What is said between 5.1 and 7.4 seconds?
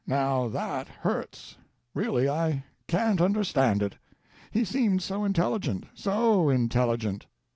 intelligent, so intelligent.